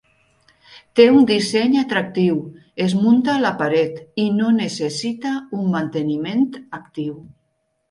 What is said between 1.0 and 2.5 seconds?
un disseny atractiu,